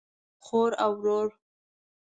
خور 0.45 0.71
او 0.83 0.91
ورور 1.03 1.29